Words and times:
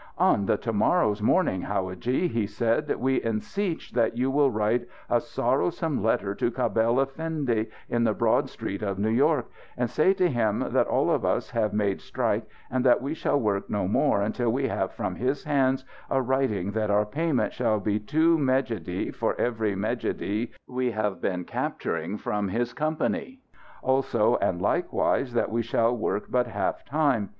"On 0.17 0.47
the 0.47 0.57
to 0.57 0.73
morrow's 0.73 1.21
morning, 1.21 1.61
howadji," 1.61 2.27
he 2.27 2.47
said, 2.47 2.89
"we 2.99 3.19
enseech 3.21 3.91
that 3.91 4.17
you 4.17 4.31
will 4.31 4.49
write 4.49 4.87
a 5.11 5.21
sorrowsome 5.21 6.01
letter 6.01 6.33
to 6.33 6.49
Cabell 6.49 6.99
Effendi, 6.99 7.67
in 7.87 8.03
the 8.03 8.15
Broad 8.15 8.49
Street 8.49 8.81
of 8.81 8.97
New 8.97 9.11
York; 9.11 9.51
and 9.77 9.87
say 9.91 10.11
to 10.15 10.27
him 10.27 10.65
that 10.71 10.87
all 10.87 11.11
of 11.11 11.23
us 11.23 11.51
have 11.51 11.71
made 11.71 12.01
strike 12.01 12.47
and 12.71 12.83
that 12.83 12.99
we 13.03 13.13
shall 13.13 13.39
work 13.39 13.69
no 13.69 13.87
more 13.87 14.23
until 14.23 14.51
we 14.51 14.67
have 14.69 14.91
from 14.91 15.13
his 15.17 15.43
hands 15.43 15.85
a 16.09 16.19
writing 16.19 16.71
that 16.71 16.89
our 16.89 17.05
payment 17.05 17.53
shall 17.53 17.79
be 17.79 17.99
two 17.99 18.39
mejidie 18.39 19.13
for 19.13 19.39
every 19.39 19.75
mejidie 19.75 20.49
we 20.67 20.89
have 20.89 21.21
been 21.21 21.43
capturing 21.45 22.17
from 22.17 22.47
his 22.47 22.73
company. 22.73 23.39
Also 23.83 24.35
and 24.41 24.63
likewise 24.63 25.31
that 25.33 25.51
we 25.51 25.61
shall 25.61 25.95
work 25.95 26.25
but 26.31 26.47
half 26.47 26.83
time. 26.85 27.29